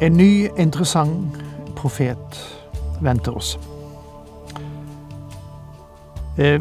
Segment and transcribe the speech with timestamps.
[0.00, 1.36] En ny, interessant
[1.76, 2.38] profet
[3.02, 3.58] venter oss.
[6.38, 6.60] Eh,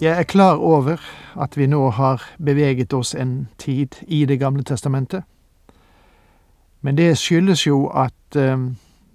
[0.00, 0.98] jeg er klar over
[1.38, 5.22] at vi nå har beveget oss en tid i Det gamle testamentet.
[6.80, 8.58] Men det skyldes jo at eh,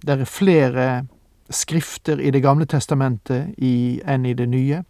[0.06, 1.08] det er flere
[1.50, 3.54] skrifter i Det gamle testamentet
[4.08, 4.84] enn i det nye,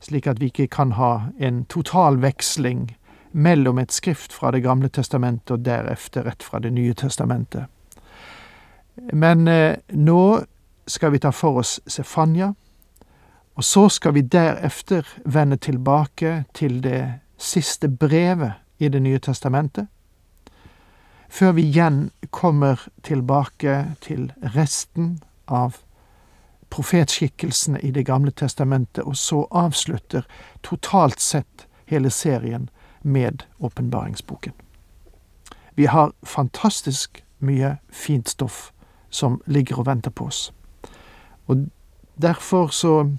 [0.00, 2.96] slik at vi ikke kan ha en total veksling
[3.32, 7.66] mellom et skrift fra Det gamle testamentet og deretter et fra Det nye testamentet.
[8.96, 10.44] Men eh, nå
[10.86, 12.52] skal vi ta for oss Sefanya,
[13.56, 19.86] og så skal vi deretter vende tilbake til det siste brevet i Det nye testamentet,
[21.28, 25.80] før vi igjen kommer tilbake til resten av
[26.70, 30.26] profetskikkelsene i Det gamle testamentet, og så avslutter
[30.62, 32.70] totalt sett hele serien
[33.02, 34.52] med åpenbaringsboken.
[35.74, 38.72] Vi har fantastisk mye fint stoff
[39.10, 40.52] som ligger og venter på oss.
[41.46, 41.66] Og
[42.22, 43.16] derfor så,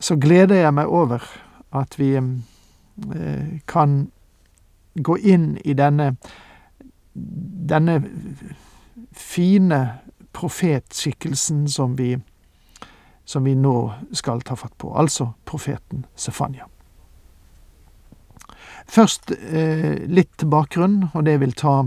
[0.00, 1.24] så gleder jeg meg over
[1.72, 4.10] at vi eh, kan
[5.02, 6.12] gå inn i denne
[7.68, 8.02] denne
[9.12, 9.98] fine
[10.32, 12.16] profetskikkelsen som vi,
[13.24, 16.68] som vi nå skal ta fatt på, altså profeten Sefania.
[18.88, 21.82] Først eh, litt bakgrunn, og det vil ta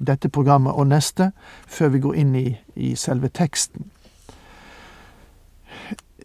[0.00, 1.30] dette programmet og neste,
[1.66, 3.90] før vi går inn i, i selve teksten.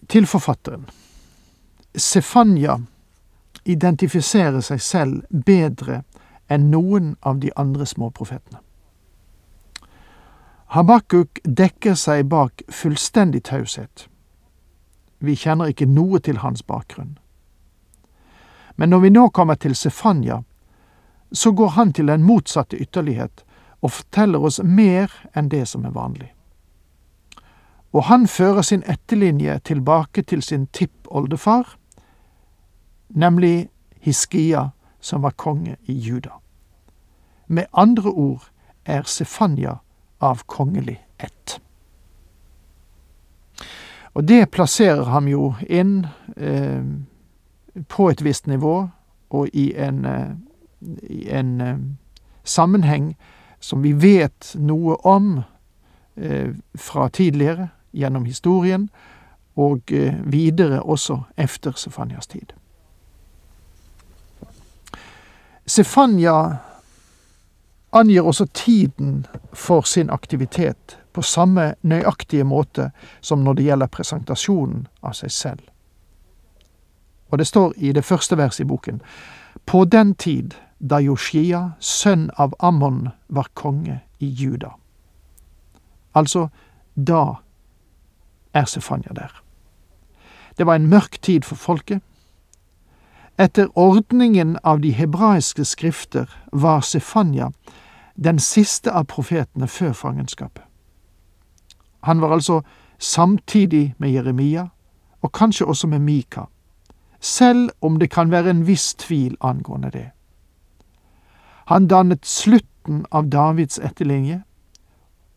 [0.07, 0.85] Til forfatteren.
[1.95, 2.77] Sefanya
[3.65, 6.03] identifiserer seg selv bedre
[6.47, 8.61] enn noen av de andre småprofetene.
[10.75, 14.07] Habakuk dekker seg bak fullstendig taushet.
[15.19, 17.17] Vi kjenner ikke noe til hans bakgrunn.
[18.75, 20.41] Men når vi nå kommer til Sefanya,
[21.31, 23.45] så går han til den motsatte ytterlighet
[23.81, 26.31] og forteller oss mer enn det som er vanlig.
[27.95, 31.77] Og han fører sin etterlinje tilbake til sin tippoldefar,
[33.09, 33.69] nemlig
[34.01, 34.69] Hiskia,
[34.99, 36.29] som var konge i Juda.
[37.47, 38.49] Med andre ord
[38.85, 39.77] er Sefanya
[40.19, 41.59] av kongelig ett.
[44.13, 46.83] Og det plasserer ham jo inn eh,
[47.87, 48.75] på et visst nivå
[49.29, 50.31] og i en, eh,
[51.09, 51.77] i en eh,
[52.43, 53.15] sammenheng
[53.65, 55.41] som vi vet noe om
[56.15, 58.89] eh, fra tidligere, gjennom historien,
[59.55, 62.53] og eh, videre også efter Sefanias tid.
[65.65, 66.57] Sefania
[67.91, 74.87] angir også tiden for sin aktivitet på samme nøyaktige måte som når det gjelder presentasjonen
[75.01, 75.63] av seg selv.
[77.31, 79.01] Og det står i det første verset i boken
[79.65, 84.75] På den tid da Joshia, sønn av Ammon, var konge i Juda.
[86.15, 86.47] Altså,
[86.95, 87.35] da
[88.53, 89.41] er Sefanya der.
[90.57, 92.01] Det var en mørk tid for folket.
[93.37, 97.51] Etter ordningen av de hebraiske skrifter var Sefanya
[98.15, 100.63] den siste av profetene før fangenskapet.
[102.07, 102.61] Han var altså
[102.99, 104.67] samtidig med Jeremia,
[105.21, 106.45] og kanskje også med Mika,
[107.19, 110.14] selv om det kan være en viss tvil angående det.
[111.65, 114.43] Han dannet slutten av Davids etterlinje,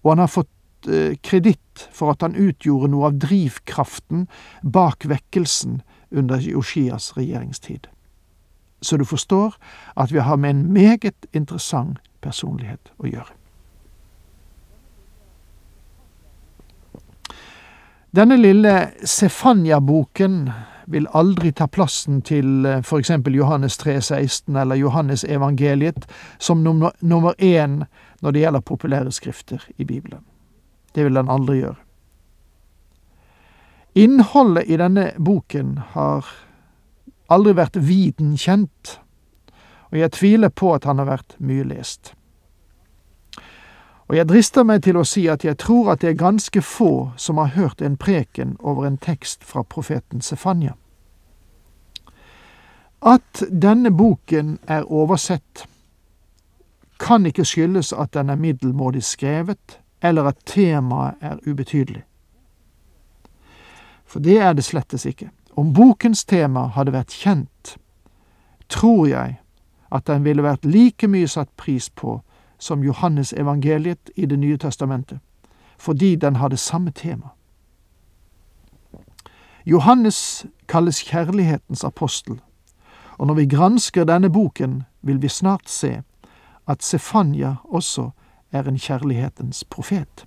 [0.04, 4.26] og han har fått eh, kreditt for at han utgjorde noe av drivkraften
[4.62, 5.80] bak vekkelsen
[6.10, 7.88] under Joshias regjeringstid.
[8.80, 9.56] Så du forstår
[9.96, 13.34] at vi har med en meget interessant personlighet å gjøre.
[18.14, 18.74] Denne lille
[19.04, 20.48] Sefanya-boken
[20.88, 22.88] vil aldri ta plassen til f.eks.
[22.88, 26.06] for eksempel Johannes 3,16 eller Johannes evangeliet
[26.38, 27.84] som nummer, nummer én
[28.20, 30.24] når det gjelder populære skrifter i Bibelen.
[30.94, 31.76] Det vil den aldri gjøre.
[33.94, 36.26] Innholdet i denne boken har
[37.28, 38.98] aldri vært viden kjent,
[39.90, 42.14] og jeg tviler på at han har vært mye lest.
[44.08, 47.10] Og jeg drister meg til å si at jeg tror at det er ganske få
[47.20, 50.72] som har hørt en preken over en tekst fra profeten Sefanya.
[53.04, 55.66] At denne boken er oversett,
[56.98, 62.02] kan ikke skyldes at den er middelmådig skrevet, eller at temaet er ubetydelig.
[64.06, 65.28] For det er det slettes ikke.
[65.56, 67.76] Om bokens tema hadde vært kjent,
[68.68, 69.36] tror jeg
[69.92, 72.22] at den ville vært like mye satt pris på
[72.58, 75.18] som Johannes evangeliet i Det nye testamentet,
[75.78, 77.28] fordi den hadde samme tema.
[79.66, 82.40] Johannes kalles kjærlighetens apostel,
[83.18, 86.02] og når vi gransker denne boken, vil vi snart se
[86.68, 88.10] at Sefanya også
[88.52, 90.26] er en kjærlighetens profet.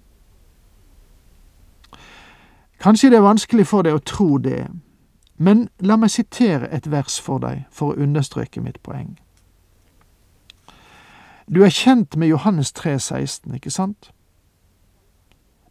[2.80, 4.68] Kanskje det er vanskelig for deg å tro det,
[5.38, 9.20] men la meg sitere et vers for deg for å understreke mitt poeng.
[11.54, 14.12] Du er kjent med Johannes 3, 16, ikke sant?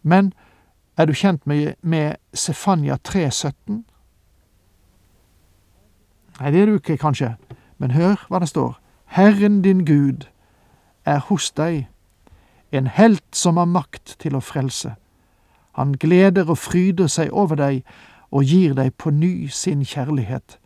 [0.03, 0.33] Men
[0.97, 3.85] er du kjent med, med Sefania 3, 17?
[6.41, 7.35] Nei, det er du ikke, kanskje,
[7.79, 8.77] men hør hva det står.
[9.17, 10.29] Herren din Gud
[11.05, 11.89] er hos deg,
[12.73, 14.95] en helt som har makt til å frelse.
[15.81, 17.83] Han gleder og fryder seg over deg
[18.31, 20.59] og gir deg på ny sin kjærlighet.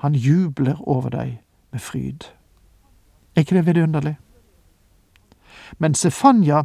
[0.00, 1.38] Han jubler over deg
[1.70, 2.32] med fryd.
[3.36, 4.16] Er ikke det vidunderlig?
[5.78, 6.64] Men Sefanya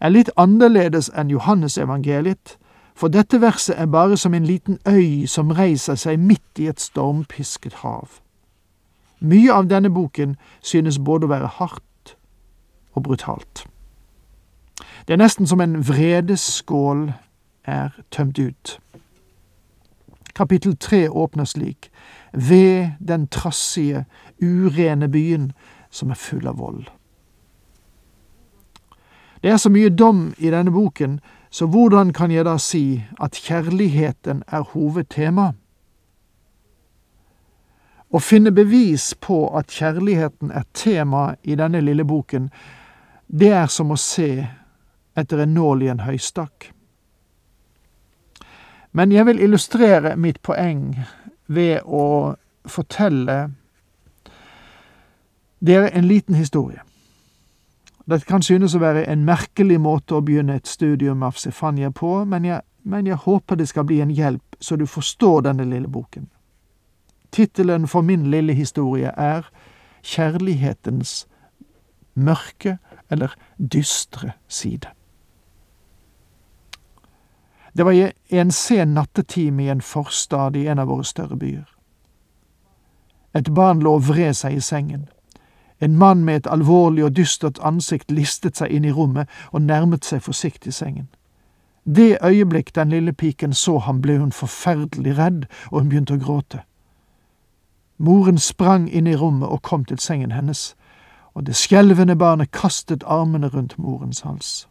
[0.00, 2.56] er litt annerledes enn Johannes evangeliet,
[2.94, 6.80] for dette verset er bare som en liten øy som reiser seg midt i et
[6.80, 8.18] stormpisket hav.
[9.20, 12.16] Mye av denne boken synes både å være hardt
[12.94, 13.66] og brutalt.
[15.06, 17.12] Det er nesten som en vredeskål
[17.64, 18.78] er tømt ut.
[20.34, 21.90] Kapittel tre åpner slik,
[22.32, 24.04] ved den trassige,
[24.42, 25.52] urene byen
[25.90, 26.86] som er full av vold.
[29.42, 31.20] Det er så mye dom i denne boken,
[31.50, 35.52] så hvordan kan jeg da si at kjærligheten er hovedtema?
[38.08, 42.48] Å finne bevis på at kjærligheten er tema i denne lille boken,
[43.28, 44.48] det er som å se
[45.18, 46.70] etter en nål i en høystakk.
[48.92, 50.96] Men jeg vil illustrere mitt poeng
[51.46, 52.34] ved å
[52.68, 53.38] fortelle
[55.60, 56.87] dere en liten historie.
[58.08, 62.24] Det kan synes å være en merkelig måte å begynne et studium av Sefania på,
[62.24, 65.88] men jeg, men jeg håper det skal bli en hjelp så du forstår denne lille
[65.88, 66.30] boken.
[67.30, 69.50] Tittelen for min lille historie er
[70.02, 71.26] Kjærlighetens
[72.14, 72.78] mørke
[73.10, 74.88] eller dystre side.
[77.76, 81.68] Det var en sen nattetime i en forstad i en av våre større byer.
[83.34, 85.06] Et barn lå og vred seg i sengen.
[85.80, 90.04] En mann med et alvorlig og dystert ansikt listet seg inn i rommet og nærmet
[90.04, 91.08] seg forsiktig sengen.
[91.86, 96.20] Det øyeblikk den lille piken så ham, ble hun forferdelig redd, og hun begynte å
[96.20, 96.60] gråte.
[97.98, 100.76] Moren sprang inn i rommet og kom til sengen hennes,
[101.34, 104.68] og det skjelvende barnet kastet armene rundt morens hals.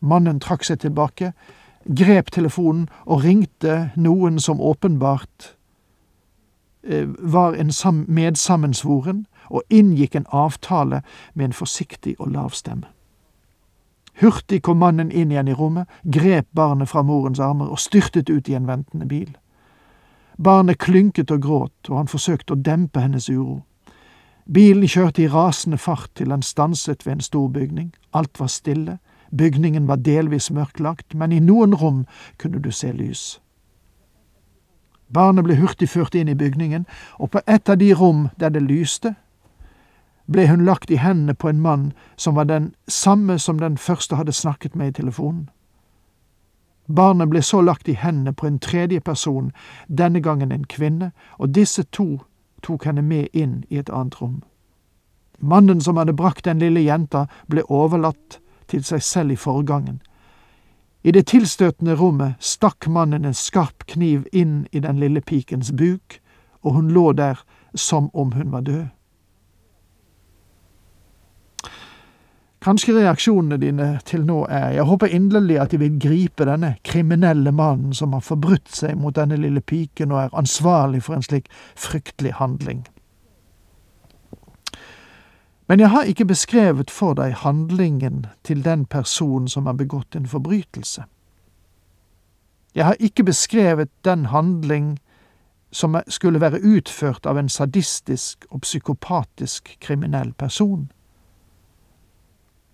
[0.00, 1.32] Mannen trakk seg tilbake,
[1.84, 5.54] grep telefonen og ringte noen som åpenbart
[6.84, 7.72] eh, var en
[8.06, 11.02] medsammensvoren, og inngikk en avtale
[11.34, 12.86] med en forsiktig og lav stemme.
[14.20, 18.48] Hurtig kom mannen inn igjen i rommet, grep barnet fra morens armer og styrtet ut
[18.48, 19.30] i en ventende bil.
[20.36, 23.62] Barnet klynket og gråt, og han forsøkte å dempe hennes uro.
[24.44, 27.92] Bilen kjørte i rasende fart til den stanset ved en stor bygning.
[28.12, 28.98] Alt var stille,
[29.30, 32.04] bygningen var delvis mørklagt, men i noen rom
[32.36, 33.40] kunne du se lys.
[35.12, 36.86] Barnet ble hurtig ført inn i bygningen,
[37.18, 39.14] og på et av de rom der det lyste,
[40.32, 44.16] ble hun lagt i hendene på en mann som var den samme som den første
[44.16, 45.48] hadde snakket med i telefonen.
[46.86, 49.52] Barnet ble så lagt i hendene på en tredje person,
[49.88, 52.20] denne gangen en kvinne, og disse to
[52.62, 54.42] tok henne med inn i et annet rom.
[55.38, 60.00] Mannen som hadde brakt den lille jenta, ble overlatt til seg selv i forgangen.
[61.02, 66.20] I det tilstøtende rommet stakk mannen en skarp kniv inn i den lille pikens buk,
[66.62, 67.40] og hun lå der
[67.74, 68.86] som om hun var død.
[72.60, 77.52] Kanskje reaksjonene dine til nå er jeg håper inderlig at de vil gripe denne kriminelle
[77.56, 81.48] mannen som har forbrutt seg mot denne lille piken og er ansvarlig for en slik
[81.72, 82.84] fryktelig handling.
[85.70, 90.26] Men jeg har ikke beskrevet for deg handlingen til den personen som har begått en
[90.26, 91.04] forbrytelse.
[92.74, 94.98] Jeg har ikke beskrevet den handling
[95.72, 100.90] som skulle være utført av en sadistisk og psykopatisk kriminell person.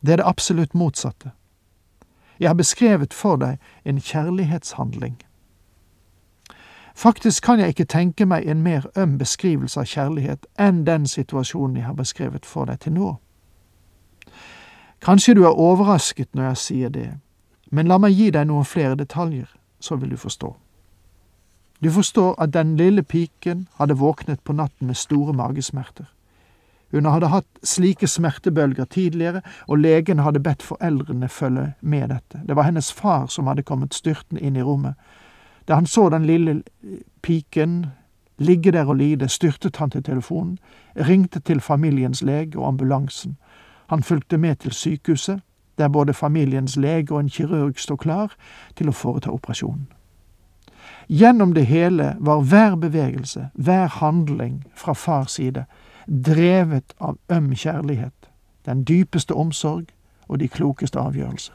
[0.06, 1.30] Det er det absolutt motsatte.
[2.40, 5.16] Jeg har beskrevet for deg en kjærlighetshandling.
[6.94, 11.76] Faktisk kan jeg ikke tenke meg en mer øm beskrivelse av kjærlighet enn den situasjonen
[11.76, 13.16] jeg har beskrevet for deg til nå.
[15.02, 17.10] Kanskje du er overrasket når jeg sier det,
[17.70, 20.56] men la meg gi deg noen flere detaljer, så vil du forstå.
[21.84, 26.06] Du forstår at den lille piken hadde våknet på natten med store magesmerter.
[26.90, 32.40] Hun hadde hatt slike smertebølger tidligere, og legen hadde bedt foreldrene følge med dette.
[32.46, 34.94] Det var hennes far som hadde kommet styrtende inn i rommet.
[35.68, 36.62] Da han så den lille
[37.22, 37.86] piken
[38.38, 40.58] ligge der og lide, styrtet han til telefonen,
[40.96, 43.36] ringte til familiens lege og ambulansen.
[43.86, 45.40] Han fulgte med til sykehuset,
[45.78, 48.32] der både familiens lege og en kirurg sto klar
[48.76, 49.88] til å foreta operasjonen.
[51.08, 55.64] Gjennom det hele var hver bevegelse, hver handling fra fars side
[56.06, 58.30] drevet av øm kjærlighet,
[58.66, 59.86] den dypeste omsorg
[60.28, 61.54] og de klokeste avgjørelser.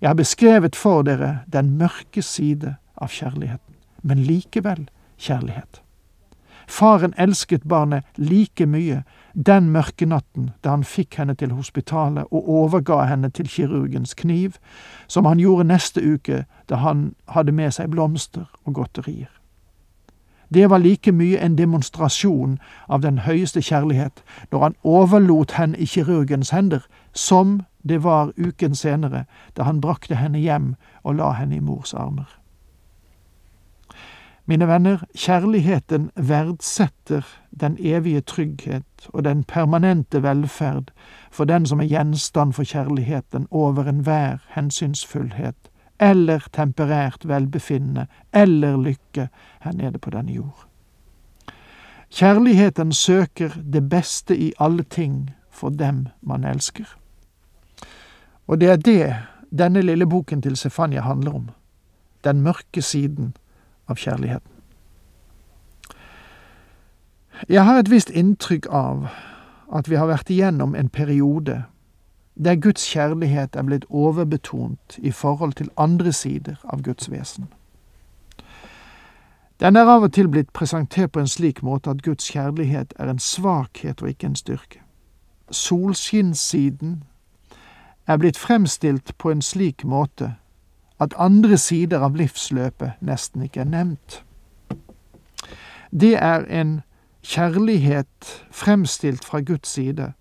[0.00, 5.80] Jeg har beskrevet for dere den mørke side av kjærligheten, men likevel kjærlighet.
[6.66, 9.02] Faren elsket barnet like mye
[9.34, 14.56] den mørke natten da han fikk henne til hospitalet og overga henne til kirurgens kniv,
[15.08, 19.30] som han gjorde neste uke da han hadde med seg blomster og godterier.
[20.54, 22.58] Det var like mye en demonstrasjon
[22.88, 28.74] av den høyeste kjærlighet når han overlot henne i kirurgens hender, som det var uken
[28.74, 29.24] senere
[29.56, 32.30] da han brakte henne hjem og la henne i mors armer.
[34.46, 37.26] Mine venner, kjærligheten verdsetter
[37.60, 40.90] den evige trygghet og den permanente velferd
[41.30, 45.70] for den som er gjenstand for kjærligheten over enhver hensynsfullhet
[46.00, 49.28] eller temperært velbefinnende eller lykke
[49.60, 50.66] her nede på denne jord.
[52.10, 56.84] Kjærligheten søker det beste i alle ting for dem man elsker.
[58.46, 59.16] Og det er det
[59.58, 61.48] denne lille boken til Stefania handler om,
[62.24, 63.36] den mørke siden
[63.88, 64.50] av kjærligheten.
[67.48, 69.08] Jeg har et visst inntrykk av
[69.74, 71.64] at vi har vært igjennom en periode
[72.34, 77.48] der Guds kjærlighet er blitt overbetont i forhold til andre sider av Guds vesen.
[79.60, 83.10] Den er av og til blitt presentert på en slik måte at Guds kjærlighet er
[83.10, 84.80] en svakhet og ikke en styrke.
[85.50, 87.04] Solskinnssiden
[88.06, 90.34] er blitt fremstilt på en slik måte
[91.00, 94.24] at andre sider av livsløpet nesten ikke er nevnt.
[95.90, 96.80] Det er en
[97.22, 100.12] kjærlighet fremstilt fra Guds side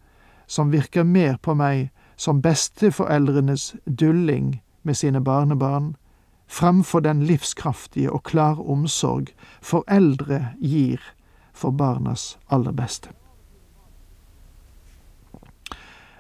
[0.48, 5.96] som virker mer på meg som besteforeldrenes dulling med sine barnebarn,
[6.48, 11.02] framfor den livskraftige og klare omsorg foreldre gir
[11.54, 13.10] for barnas aller beste.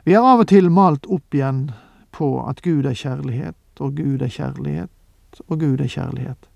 [0.03, 1.69] Vi har av og til malt opp igjen
[2.11, 4.91] på at Gud er kjærlighet, og Gud er kjærlighet,
[5.47, 6.49] og Gud er kjærlighet,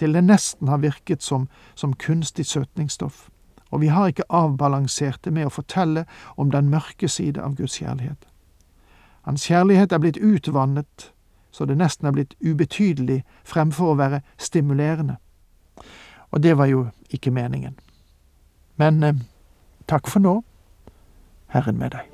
[0.00, 3.28] til det nesten har virket som, som kunstig søtningsstoff,
[3.70, 7.76] og vi har ikke avbalansert det med å fortelle om den mørke side av Guds
[7.82, 8.24] kjærlighet.
[9.24, 11.12] Hans kjærlighet er blitt utvannet,
[11.50, 15.16] så det nesten er blitt ubetydelig fremfor å være stimulerende.
[16.30, 17.78] Og det var jo ikke meningen.
[18.76, 19.22] Men eh,
[19.88, 20.40] takk for nå,
[21.54, 22.13] Herren med deg.